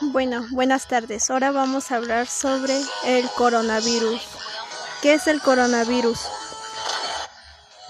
Bueno, 0.00 0.46
buenas 0.50 0.88
tardes. 0.88 1.30
Ahora 1.30 1.50
vamos 1.50 1.90
a 1.90 1.96
hablar 1.96 2.26
sobre 2.26 2.80
el 3.04 3.28
coronavirus. 3.36 4.20
¿Qué 5.02 5.14
es 5.14 5.26
el 5.26 5.40
coronavirus? 5.40 6.18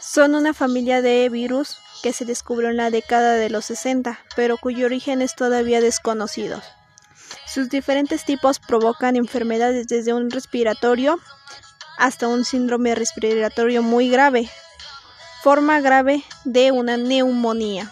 Son 0.00 0.34
una 0.34 0.52
familia 0.52 1.02
de 1.02 1.28
virus 1.28 1.76
que 2.02 2.12
se 2.12 2.24
descubrió 2.24 2.70
en 2.70 2.76
la 2.76 2.90
década 2.90 3.34
de 3.34 3.50
los 3.50 3.66
60, 3.66 4.18
pero 4.34 4.56
cuyo 4.56 4.86
origen 4.86 5.22
es 5.22 5.36
todavía 5.36 5.80
desconocido. 5.80 6.60
Sus 7.46 7.68
diferentes 7.68 8.24
tipos 8.24 8.58
provocan 8.58 9.16
enfermedades 9.16 9.86
desde 9.86 10.12
un 10.12 10.30
respiratorio 10.30 11.20
hasta 11.98 12.26
un 12.26 12.44
síndrome 12.44 12.94
respiratorio 12.94 13.82
muy 13.82 14.08
grave, 14.08 14.48
forma 15.42 15.80
grave 15.80 16.24
de 16.44 16.72
una 16.72 16.96
neumonía. 16.96 17.88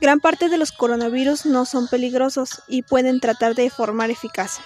Gran 0.00 0.20
parte 0.20 0.48
de 0.48 0.56
los 0.56 0.72
coronavirus 0.72 1.44
no 1.44 1.66
son 1.66 1.86
peligrosos 1.86 2.62
y 2.66 2.82
pueden 2.82 3.20
tratar 3.20 3.54
de 3.54 3.68
forma 3.68 4.06
eficaz. 4.06 4.60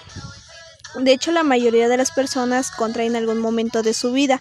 De 0.97 1.13
hecho, 1.13 1.33
la 1.33 1.43
mayoría 1.43 1.89
de 1.89 1.97
las 1.97 2.13
personas 2.13 2.71
contraen 2.71 3.11
en 3.11 3.17
algún 3.17 3.39
momento 3.39 3.83
de 3.83 3.95
su 3.95 4.13
vida 4.13 4.41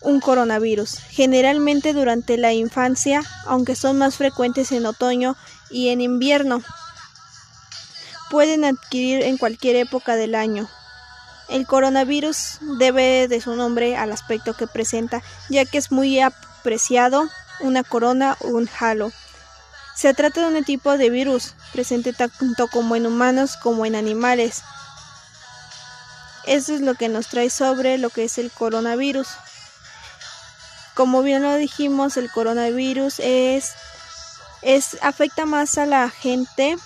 un 0.00 0.20
coronavirus, 0.20 0.98
generalmente 1.10 1.92
durante 1.92 2.36
la 2.36 2.52
infancia, 2.52 3.22
aunque 3.46 3.74
son 3.74 3.98
más 3.98 4.16
frecuentes 4.16 4.72
en 4.72 4.86
otoño 4.86 5.36
y 5.70 5.88
en 5.88 6.00
invierno. 6.00 6.62
Pueden 8.30 8.64
adquirir 8.64 9.22
en 9.22 9.38
cualquier 9.38 9.76
época 9.76 10.16
del 10.16 10.34
año. 10.34 10.68
El 11.48 11.66
coronavirus 11.66 12.58
debe 12.78 13.28
de 13.28 13.40
su 13.40 13.54
nombre 13.54 13.96
al 13.96 14.12
aspecto 14.12 14.54
que 14.54 14.66
presenta, 14.66 15.22
ya 15.50 15.64
que 15.64 15.78
es 15.78 15.92
muy 15.92 16.20
apreciado 16.20 17.28
una 17.60 17.82
corona 17.84 18.36
o 18.40 18.48
un 18.48 18.68
halo. 18.78 19.12
Se 19.94 20.14
trata 20.14 20.48
de 20.48 20.58
un 20.58 20.64
tipo 20.64 20.96
de 20.96 21.10
virus 21.10 21.54
presente 21.72 22.12
tanto 22.12 22.68
como 22.68 22.96
en 22.96 23.06
humanos 23.06 23.56
como 23.56 23.86
en 23.86 23.94
animales. 23.94 24.62
Eso 26.46 26.74
es 26.74 26.80
lo 26.80 26.94
que 26.94 27.08
nos 27.08 27.28
trae 27.28 27.50
sobre 27.50 27.98
lo 27.98 28.10
que 28.10 28.24
es 28.24 28.38
el 28.38 28.50
coronavirus. 28.50 29.28
Como 30.94 31.22
bien 31.22 31.42
lo 31.42 31.54
dijimos, 31.54 32.16
el 32.16 32.30
coronavirus 32.30 33.20
es, 33.20 33.72
es 34.62 34.98
afecta 35.02 35.46
más 35.46 35.78
a 35.78 35.86
la 35.86 36.10
gente 36.10 36.76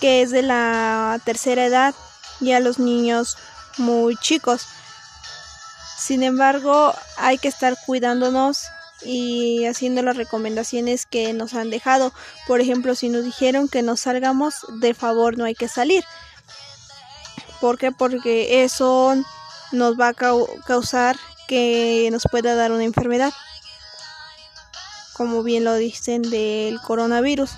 que 0.00 0.22
es 0.22 0.30
de 0.30 0.42
la 0.42 1.20
tercera 1.24 1.64
edad 1.64 1.94
y 2.40 2.52
a 2.52 2.60
los 2.60 2.78
niños 2.78 3.38
muy 3.78 4.16
chicos. 4.16 4.66
Sin 5.96 6.22
embargo, 6.22 6.94
hay 7.16 7.38
que 7.38 7.48
estar 7.48 7.76
cuidándonos 7.86 8.64
y 9.02 9.64
haciendo 9.66 10.02
las 10.02 10.16
recomendaciones 10.16 11.06
que 11.06 11.32
nos 11.32 11.54
han 11.54 11.70
dejado. 11.70 12.12
Por 12.46 12.60
ejemplo, 12.60 12.94
si 12.94 13.08
nos 13.08 13.24
dijeron 13.24 13.68
que 13.68 13.82
no 13.82 13.96
salgamos, 13.96 14.66
de 14.80 14.94
favor 14.94 15.36
no 15.36 15.44
hay 15.44 15.54
que 15.54 15.68
salir. 15.68 16.04
¿Por 17.60 17.78
qué? 17.78 17.92
Porque 17.92 18.64
eso 18.64 19.14
nos 19.72 19.98
va 19.98 20.08
a 20.08 20.14
causar 20.14 21.16
que 21.48 22.08
nos 22.12 22.24
pueda 22.30 22.54
dar 22.54 22.72
una 22.72 22.84
enfermedad. 22.84 23.32
Como 25.12 25.42
bien 25.42 25.64
lo 25.64 25.74
dicen 25.74 26.22
del 26.22 26.80
coronavirus. 26.80 27.50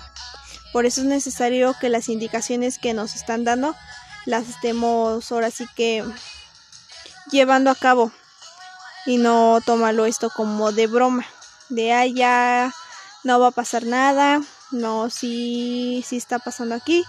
Por 0.73 0.85
eso 0.85 1.01
es 1.01 1.07
necesario 1.07 1.75
que 1.79 1.89
las 1.89 2.09
indicaciones 2.09 2.77
que 2.77 2.93
nos 2.93 3.15
están 3.15 3.43
dando 3.43 3.75
las 4.25 4.49
estemos 4.49 5.31
ahora 5.31 5.49
sí 5.49 5.65
que 5.75 6.03
llevando 7.31 7.71
a 7.71 7.75
cabo 7.75 8.11
y 9.07 9.17
no 9.17 9.59
tomarlo 9.65 10.05
esto 10.05 10.29
como 10.29 10.71
de 10.71 10.85
broma 10.85 11.25
de 11.69 12.13
ya 12.13 12.73
no 13.23 13.39
va 13.39 13.47
a 13.47 13.51
pasar 13.51 13.85
nada, 13.85 14.41
no, 14.71 15.09
sí, 15.09 16.03
sí 16.07 16.17
está 16.17 16.39
pasando 16.39 16.75
aquí. 16.75 17.03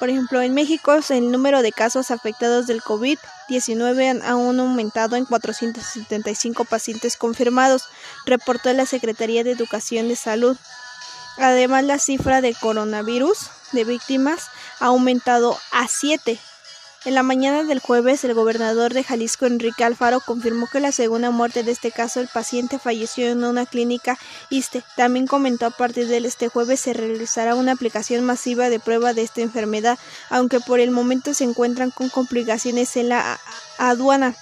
Por 0.00 0.08
ejemplo, 0.08 0.40
en 0.40 0.54
México 0.54 0.96
el 1.10 1.30
número 1.30 1.62
de 1.62 1.70
casos 1.70 2.10
afectados 2.10 2.66
del 2.66 2.82
COVID-19 2.82 4.22
ha 4.22 4.30
aumentado 4.30 5.16
en 5.16 5.24
475 5.24 6.64
pacientes 6.64 7.16
confirmados, 7.16 7.84
reportó 8.24 8.72
la 8.72 8.86
Secretaría 8.86 9.44
de 9.44 9.52
Educación 9.52 10.08
de 10.08 10.16
Salud. 10.16 10.56
Además, 11.38 11.84
la 11.84 11.98
cifra 11.98 12.40
de 12.40 12.54
coronavirus 12.54 13.50
de 13.72 13.84
víctimas 13.84 14.48
ha 14.80 14.86
aumentado 14.86 15.56
a 15.70 15.86
7 15.86 16.38
en 17.04 17.14
la 17.14 17.22
mañana 17.22 17.64
del 17.64 17.80
jueves, 17.80 18.22
el 18.24 18.34
gobernador 18.34 18.94
de 18.94 19.02
Jalisco, 19.02 19.46
Enrique 19.46 19.82
Alfaro, 19.82 20.20
confirmó 20.20 20.68
que 20.70 20.78
la 20.78 20.92
segunda 20.92 21.30
muerte 21.30 21.64
de 21.64 21.72
este 21.72 21.90
caso, 21.90 22.20
el 22.20 22.28
paciente 22.28 22.78
falleció 22.78 23.28
en 23.28 23.42
una 23.42 23.66
clínica 23.66 24.18
ISTE. 24.50 24.84
También 24.96 25.26
comentó 25.26 25.66
a 25.66 25.70
partir 25.70 26.06
de 26.06 26.18
este 26.18 26.48
jueves 26.48 26.80
se 26.80 26.92
realizará 26.92 27.56
una 27.56 27.72
aplicación 27.72 28.24
masiva 28.24 28.68
de 28.68 28.78
prueba 28.78 29.14
de 29.14 29.22
esta 29.22 29.40
enfermedad, 29.40 29.98
aunque 30.30 30.60
por 30.60 30.78
el 30.78 30.92
momento 30.92 31.34
se 31.34 31.44
encuentran 31.44 31.90
con 31.90 32.08
complicaciones 32.08 32.96
en 32.96 33.08
la 33.08 33.40
aduana. 33.78 34.36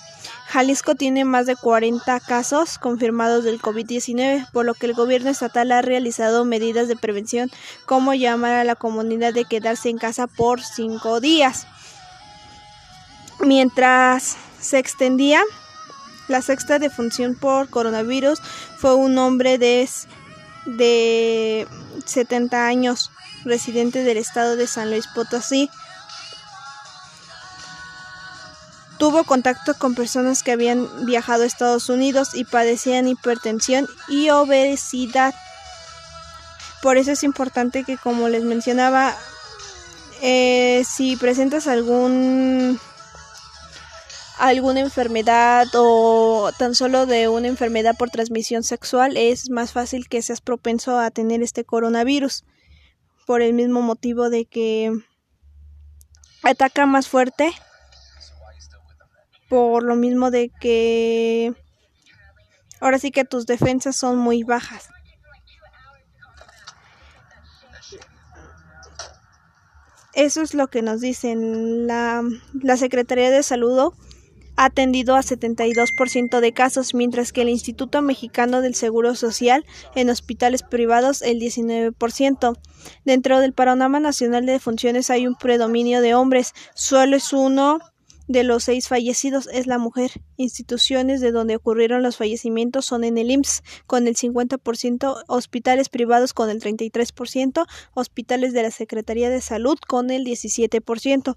Jalisco 0.49 0.97
tiene 0.97 1.25
más 1.25 1.47
de 1.47 1.57
40 1.57 2.19
casos 2.21 2.79
confirmados 2.79 3.45
del 3.45 3.63
COVID-19, 3.63 4.51
por 4.51 4.67
lo 4.67 4.75
que 4.75 4.87
el 4.87 4.95
gobierno 4.95 5.31
estatal 5.31 5.71
ha 5.73 5.81
realizado 5.81 6.45
medidas 6.45 6.89
de 6.89 6.97
prevención, 6.97 7.51
como 7.87 8.15
llamar 8.15 8.53
a 8.53 8.65
la 8.65 8.75
comunidad 8.75 9.33
de 9.33 9.45
quedarse 9.45 9.89
en 9.89 9.97
casa 9.99 10.27
por 10.27 10.61
cinco 10.61 11.21
días. 11.21 11.67
Mientras 13.41 14.37
se 14.61 14.79
extendía 14.79 15.43
la 16.29 16.43
sexta 16.43 16.79
defunción 16.79 17.35
por 17.35 17.69
coronavirus 17.69 18.41
fue 18.79 18.95
un 18.95 19.19
hombre 19.19 19.59
de, 19.59 19.89
de 20.65 21.67
70 22.05 22.67
años, 22.67 23.11
residente 23.45 24.05
del 24.05 24.19
estado 24.19 24.57
de 24.57 24.67
San 24.67 24.91
Luis 24.91 25.07
Potosí. 25.09 25.71
Tuvo 28.99 29.25
contacto 29.25 29.75
con 29.75 29.95
personas 29.95 30.43
que 30.43 30.53
habían 30.53 31.07
viajado 31.07 31.43
a 31.43 31.47
Estados 31.47 31.89
Unidos 31.89 32.35
y 32.35 32.45
padecían 32.45 33.09
hipertensión 33.09 33.89
y 34.09 34.29
obesidad. 34.29 35.35
Por 36.83 36.99
eso 36.99 37.13
es 37.13 37.25
importante 37.25 37.83
que, 37.85 37.97
como 37.97 38.29
les 38.29 38.45
mencionaba, 38.45 39.17
eh, 40.23 40.85
si 40.87 41.17
presentas 41.17 41.67
algún 41.67 42.79
alguna 44.41 44.81
enfermedad 44.81 45.69
o 45.75 46.51
tan 46.59 46.75
solo 46.75 47.05
de 47.05 47.29
una 47.29 47.49
enfermedad 47.49 47.95
por 47.97 48.11
transmisión 48.11 48.63
sexual, 48.63 49.17
es 49.17 49.51
más 49.51 49.73
fácil 49.73 50.09
que 50.09 50.23
seas 50.23 50.41
propenso 50.41 50.99
a 50.99 51.11
tener 51.11 51.43
este 51.43 51.65
coronavirus 51.65 52.45
por 53.27 53.43
el 53.43 53.53
mismo 53.53 53.83
motivo 53.83 54.31
de 54.31 54.47
que 54.47 54.93
ataca 56.43 56.87
más 56.87 57.07
fuerte 57.07 57.53
por 59.51 59.83
lo 59.83 59.95
mismo 59.95 60.31
de 60.31 60.51
que 60.61 61.53
ahora 62.81 62.99
sí 62.99 63.11
que 63.11 63.25
tus 63.25 63.47
defensas 63.47 63.97
son 63.97 64.17
muy 64.17 64.43
bajas. 64.43 64.89
Eso 70.15 70.43
es 70.43 70.55
lo 70.55 70.69
que 70.69 70.83
nos 70.83 71.01
dicen 71.01 71.87
la, 71.87 72.23
la 72.55 72.77
Secretaría 72.77 73.31
de 73.31 73.43
Salud 73.43 73.93
ha 74.61 74.67
atendido 74.67 75.17
a 75.17 75.23
72% 75.23 76.41
de 76.41 76.53
casos, 76.53 76.93
mientras 76.93 77.33
que 77.33 77.41
el 77.41 77.49
Instituto 77.49 78.03
Mexicano 78.03 78.61
del 78.61 78.75
Seguro 78.75 79.15
Social 79.15 79.65
en 79.95 80.11
hospitales 80.11 80.63
privados 80.63 81.23
el 81.23 81.41
19%. 81.41 82.59
Dentro 83.07 83.41
del 83.41 83.55
panorama 83.55 84.01
nacional 84.01 84.45
de 84.45 84.61
funciones 84.61 85.09
hay 85.09 85.27
un 85.27 85.35
predominio 85.35 86.03
de 86.03 86.15
hombres, 86.15 86.53
solo 86.75 87.17
es 87.17 87.33
uno 87.33 87.79
de 88.29 88.45
los 88.45 88.65
seis 88.65 88.87
fallecidos 88.87 89.49
es 89.51 89.67
la 89.67 89.79
mujer. 89.79 90.11
Instituciones 90.37 91.23
de 91.23 91.33
donde 91.33 91.57
ocurrieron 91.57 92.03
los 92.03 92.19
fallecimientos 92.19 92.85
son 92.85 93.03
en 93.03 93.17
el 93.17 93.31
IMSS 93.31 93.63
con 93.87 94.07
el 94.07 94.15
50%, 94.15 95.25
hospitales 95.27 95.89
privados 95.89 96.35
con 96.35 96.51
el 96.51 96.61
33%, 96.61 97.67
hospitales 97.95 98.53
de 98.53 98.63
la 98.63 98.71
Secretaría 98.71 99.31
de 99.31 99.41
Salud 99.41 99.79
con 99.89 100.11
el 100.11 100.27
17%. 100.27 101.35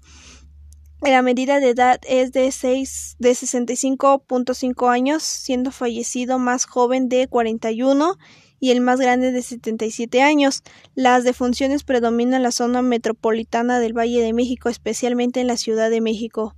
La 1.06 1.20
medida 1.20 1.60
de 1.60 1.68
edad 1.68 2.00
es 2.08 2.32
de, 2.32 2.50
6, 2.50 3.16
de 3.18 3.30
65.5 3.32 4.90
años, 4.90 5.22
siendo 5.22 5.70
fallecido 5.70 6.38
más 6.38 6.64
joven 6.64 7.10
de 7.10 7.28
41 7.28 8.16
y 8.58 8.70
el 8.70 8.80
más 8.80 9.00
grande 9.00 9.30
de 9.30 9.42
77 9.42 10.22
años. 10.22 10.62
Las 10.94 11.22
defunciones 11.22 11.84
predominan 11.84 12.34
en 12.36 12.42
la 12.42 12.52
zona 12.52 12.80
metropolitana 12.80 13.80
del 13.80 13.92
Valle 13.92 14.22
de 14.22 14.32
México, 14.32 14.70
especialmente 14.70 15.40
en 15.42 15.46
la 15.46 15.58
Ciudad 15.58 15.90
de 15.90 16.00
México. 16.00 16.56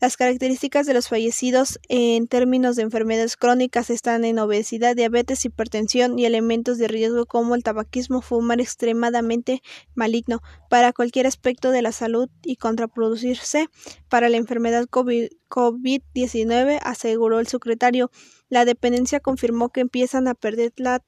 Las 0.00 0.16
características 0.16 0.86
de 0.86 0.94
los 0.94 1.08
fallecidos 1.08 1.78
en 1.90 2.26
términos 2.26 2.74
de 2.74 2.84
enfermedades 2.84 3.36
crónicas 3.36 3.90
están 3.90 4.24
en 4.24 4.38
obesidad, 4.38 4.96
diabetes, 4.96 5.44
hipertensión 5.44 6.18
y 6.18 6.24
elementos 6.24 6.78
de 6.78 6.88
riesgo 6.88 7.26
como 7.26 7.54
el 7.54 7.62
tabaquismo, 7.62 8.22
fumar 8.22 8.62
extremadamente 8.62 9.60
maligno 9.94 10.40
para 10.70 10.94
cualquier 10.94 11.26
aspecto 11.26 11.70
de 11.70 11.82
la 11.82 11.92
salud 11.92 12.30
y 12.42 12.56
contraproducirse 12.56 13.68
para 14.08 14.30
la 14.30 14.38
enfermedad 14.38 14.86
COVID-19, 14.86 16.78
aseguró 16.82 17.38
el 17.38 17.46
secretario. 17.46 18.10
La 18.48 18.64
dependencia 18.64 19.20
confirmó 19.20 19.68
que 19.68 19.82
empiezan 19.82 20.28
a 20.28 20.34
perder 20.34 20.72
la 20.76 21.04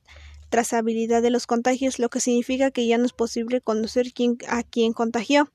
trazabilidad 0.50 1.22
de 1.22 1.30
los 1.30 1.46
contagios, 1.46 1.98
lo 1.98 2.10
que 2.10 2.20
significa 2.20 2.70
que 2.70 2.86
ya 2.86 2.98
no 2.98 3.06
es 3.06 3.14
posible 3.14 3.62
conocer 3.62 4.12
quién, 4.12 4.36
a 4.48 4.62
quién 4.62 4.92
contagió. 4.92 5.50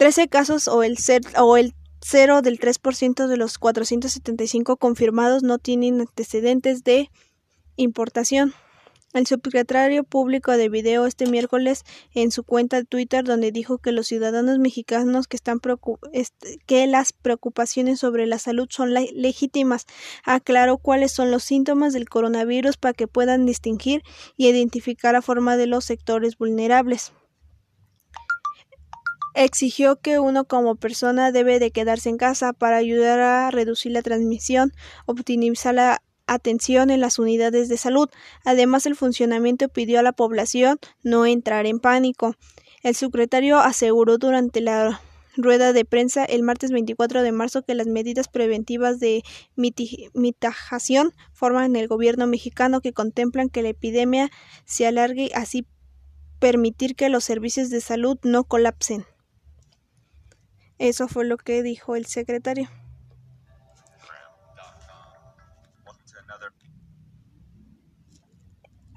13 0.00 0.28
casos 0.28 0.66
o 0.66 0.82
el, 0.82 0.96
o 1.36 1.58
el 1.58 1.74
0 2.00 2.40
del 2.40 2.58
3% 2.58 3.26
de 3.26 3.36
los 3.36 3.58
475 3.58 4.78
confirmados 4.78 5.42
no 5.42 5.58
tienen 5.58 6.00
antecedentes 6.00 6.84
de 6.84 7.10
importación. 7.76 8.54
El 9.12 9.26
subsecretario 9.26 10.02
público 10.04 10.52
de 10.52 10.70
video 10.70 11.04
este 11.04 11.26
miércoles 11.26 11.84
en 12.14 12.30
su 12.30 12.44
cuenta 12.44 12.78
de 12.78 12.84
Twitter 12.86 13.24
donde 13.24 13.52
dijo 13.52 13.76
que 13.76 13.92
los 13.92 14.06
ciudadanos 14.06 14.58
mexicanos 14.58 15.28
que 15.28 15.36
están 15.36 15.60
que 16.64 16.86
las 16.86 17.12
preocupaciones 17.12 18.00
sobre 18.00 18.26
la 18.26 18.38
salud 18.38 18.68
son 18.70 18.94
legítimas. 18.94 19.84
Aclaró 20.24 20.78
cuáles 20.78 21.12
son 21.12 21.30
los 21.30 21.44
síntomas 21.44 21.92
del 21.92 22.08
coronavirus 22.08 22.78
para 22.78 22.94
que 22.94 23.06
puedan 23.06 23.44
distinguir 23.44 24.02
y 24.38 24.48
identificar 24.48 25.12
la 25.12 25.20
forma 25.20 25.58
de 25.58 25.66
los 25.66 25.84
sectores 25.84 26.38
vulnerables. 26.38 27.12
Exigió 29.34 29.96
que 29.96 30.18
uno 30.18 30.44
como 30.44 30.74
persona 30.74 31.32
debe 31.32 31.58
de 31.58 31.70
quedarse 31.70 32.08
en 32.08 32.16
casa 32.16 32.52
para 32.52 32.76
ayudar 32.76 33.20
a 33.20 33.50
reducir 33.50 33.92
la 33.92 34.02
transmisión, 34.02 34.72
optimizar 35.06 35.74
la 35.74 36.02
atención 36.26 36.90
en 36.90 37.00
las 37.00 37.18
unidades 37.18 37.68
de 37.68 37.76
salud. 37.76 38.08
Además, 38.44 38.86
el 38.86 38.96
funcionamiento 38.96 39.68
pidió 39.68 39.98
a 39.98 40.02
la 40.02 40.12
población 40.12 40.78
no 41.02 41.26
entrar 41.26 41.66
en 41.66 41.80
pánico. 41.80 42.36
El 42.82 42.94
secretario 42.94 43.58
aseguró 43.58 44.16
durante 44.16 44.60
la 44.60 45.00
rueda 45.36 45.72
de 45.72 45.84
prensa 45.84 46.24
el 46.24 46.42
martes 46.42 46.70
24 46.70 47.22
de 47.22 47.32
marzo 47.32 47.62
que 47.62 47.74
las 47.74 47.86
medidas 47.86 48.28
preventivas 48.28 49.00
de 49.00 49.22
mitigación 49.56 51.12
forman 51.32 51.76
el 51.76 51.88
gobierno 51.88 52.26
mexicano 52.26 52.80
que 52.80 52.92
contemplan 52.92 53.48
que 53.48 53.62
la 53.62 53.70
epidemia 53.70 54.30
se 54.64 54.86
alargue 54.86 55.24
y 55.24 55.32
así 55.34 55.66
permitir 56.38 56.96
que 56.96 57.08
los 57.08 57.24
servicios 57.24 57.70
de 57.70 57.80
salud 57.80 58.18
no 58.22 58.44
colapsen. 58.44 59.04
Eso 60.80 61.08
fue 61.08 61.26
lo 61.26 61.36
que 61.36 61.62
dijo 61.62 61.94
el 61.94 62.06
secretario. 62.06 62.70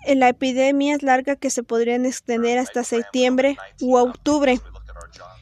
La 0.07 0.29
epidemia 0.29 0.95
es 0.95 1.03
larga 1.03 1.35
que 1.35 1.49
se 1.49 1.61
podrían 1.61 2.05
extender 2.05 2.57
hasta 2.57 2.85
septiembre 2.85 3.57
u 3.81 3.97
octubre. 3.97 4.61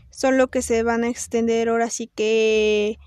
Son 0.10 0.40
lo 0.40 0.48
que 0.48 0.64
se 0.64 0.82
van 0.82 1.04
a 1.04 1.10
extender 1.10 1.70
ahora 1.70 1.92
sí 1.92 2.08
que 2.08 2.98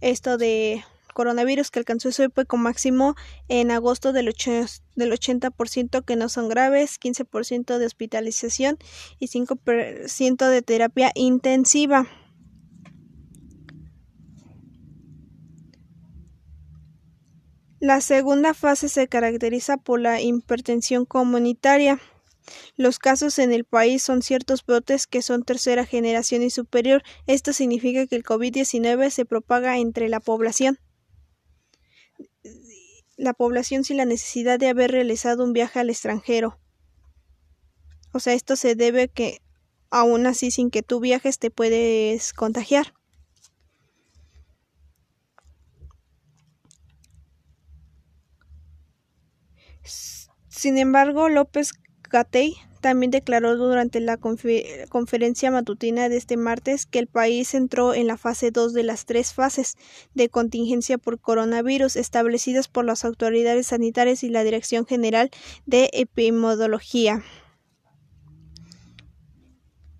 esto 0.00 0.38
de 0.38 0.82
coronavirus 1.18 1.72
que 1.72 1.80
alcanzó 1.80 2.12
su 2.12 2.30
pico 2.30 2.56
máximo 2.56 3.16
en 3.48 3.72
agosto 3.72 4.12
del, 4.12 4.26
del 4.94 5.12
80% 5.12 6.04
que 6.04 6.14
no 6.14 6.28
son 6.28 6.48
graves, 6.48 7.00
15% 7.00 7.76
de 7.76 7.86
hospitalización 7.86 8.78
y 9.18 9.26
5% 9.26 10.48
de 10.48 10.62
terapia 10.62 11.10
intensiva. 11.16 12.06
La 17.80 18.00
segunda 18.00 18.54
fase 18.54 18.88
se 18.88 19.08
caracteriza 19.08 19.76
por 19.76 19.98
la 19.98 20.20
hipertensión 20.20 21.04
comunitaria. 21.04 21.98
Los 22.76 23.00
casos 23.00 23.40
en 23.40 23.52
el 23.52 23.64
país 23.64 24.04
son 24.04 24.22
ciertos 24.22 24.64
brotes 24.64 25.08
que 25.08 25.20
son 25.22 25.42
tercera 25.42 25.84
generación 25.84 26.44
y 26.44 26.50
superior. 26.50 27.02
Esto 27.26 27.52
significa 27.52 28.06
que 28.06 28.14
el 28.14 28.22
COVID-19 28.22 29.10
se 29.10 29.24
propaga 29.24 29.78
entre 29.78 30.08
la 30.08 30.20
población. 30.20 30.78
La 33.18 33.34
población 33.34 33.82
sin 33.82 33.96
la 33.96 34.04
necesidad 34.04 34.60
de 34.60 34.68
haber 34.68 34.92
realizado 34.92 35.42
un 35.42 35.52
viaje 35.52 35.80
al 35.80 35.90
extranjero. 35.90 36.60
O 38.12 38.20
sea, 38.20 38.32
esto 38.32 38.54
se 38.54 38.76
debe 38.76 39.08
que 39.08 39.42
aún 39.90 40.26
así 40.26 40.52
sin 40.52 40.70
que 40.70 40.84
tú 40.84 41.00
viajes 41.00 41.40
te 41.40 41.50
puedes 41.50 42.32
contagiar. 42.32 42.94
Sin 49.82 50.78
embargo, 50.78 51.28
López 51.28 51.72
Gatey 52.08 52.56
también 52.80 53.10
declaró 53.10 53.56
durante 53.56 54.00
la 54.00 54.16
conferencia 54.18 55.50
matutina 55.50 56.08
de 56.08 56.16
este 56.16 56.36
martes 56.36 56.86
que 56.86 56.98
el 56.98 57.06
país 57.06 57.54
entró 57.54 57.94
en 57.94 58.06
la 58.06 58.16
fase 58.16 58.50
2 58.50 58.72
de 58.72 58.82
las 58.82 59.04
tres 59.04 59.34
fases 59.34 59.76
de 60.14 60.28
contingencia 60.28 60.98
por 60.98 61.20
coronavirus 61.20 61.96
establecidas 61.96 62.68
por 62.68 62.84
las 62.84 63.04
autoridades 63.04 63.68
sanitarias 63.68 64.22
y 64.22 64.28
la 64.28 64.44
Dirección 64.44 64.86
General 64.86 65.30
de 65.66 65.90
Epidemiología. 65.92 67.22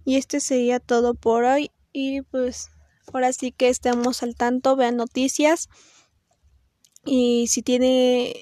Y 0.04 0.16
este 0.16 0.40
sería 0.40 0.80
todo 0.80 1.14
por 1.14 1.44
hoy 1.44 1.70
y 1.92 2.22
pues 2.22 2.70
ahora 3.12 3.32
sí 3.32 3.52
que 3.52 3.68
estemos 3.68 4.22
al 4.22 4.34
tanto, 4.34 4.76
vean 4.76 4.96
noticias 4.96 5.68
y 7.04 7.46
si 7.48 7.62
tiene 7.62 8.34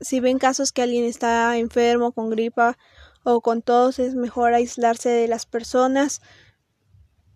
si 0.00 0.20
ven 0.20 0.38
casos 0.38 0.72
que 0.72 0.82
alguien 0.82 1.04
está 1.04 1.56
enfermo 1.56 2.12
con 2.12 2.30
gripa 2.30 2.76
o 3.24 3.40
con 3.40 3.62
tos, 3.62 3.98
es 3.98 4.14
mejor 4.14 4.54
aislarse 4.54 5.08
de 5.08 5.26
las 5.26 5.46
personas. 5.46 6.22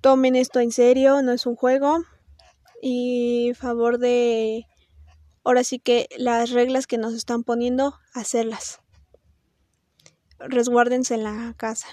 Tomen 0.00 0.36
esto 0.36 0.60
en 0.60 0.70
serio, 0.70 1.22
no 1.22 1.32
es 1.32 1.46
un 1.46 1.56
juego. 1.56 2.04
Y 2.80 3.52
favor 3.56 3.98
de, 3.98 4.66
ahora 5.42 5.64
sí 5.64 5.80
que 5.80 6.08
las 6.16 6.50
reglas 6.50 6.86
que 6.86 6.98
nos 6.98 7.14
están 7.14 7.42
poniendo, 7.42 7.98
hacerlas. 8.14 8.80
Resguárdense 10.38 11.14
en 11.14 11.24
la 11.24 11.54
casa. 11.56 11.88